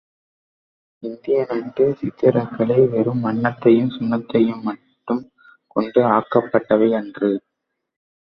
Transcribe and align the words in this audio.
இந்திய 1.03 1.45
நாட்டுச் 1.49 1.97
சித்திரக் 1.97 2.55
கலை 2.55 2.79
வெறும் 2.85 3.23
வண்ணத்தையும் 3.23 3.91
சுண்ணத்தையும் 3.91 4.61
மட்டும் 4.61 5.21
கொண்டு 5.67 6.01
ஆக்கப்பட்டவை 6.09 6.89
அன்று. 6.95 7.31